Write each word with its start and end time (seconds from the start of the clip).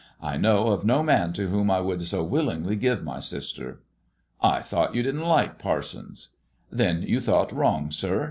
I 0.23 0.35
know 0.35 0.69
of 0.69 0.83
no 0.83 1.03
man 1.03 1.31
to 1.33 1.49
whom 1.49 1.69
I 1.69 1.79
would 1.79 2.01
so 2.01 2.23
willingly 2.23 2.75
give 2.75 3.03
my 3.03 3.19
sister."" 3.19 3.83
I 4.41 4.61
thought 4.63 4.95
you 4.95 5.03
didn't 5.03 5.21
like 5.21 5.59
parsons."" 5.59 6.29
Then 6.71 7.03
you 7.03 7.21
thought 7.21 7.51
wrong, 7.51 7.91
sir. 7.91 8.19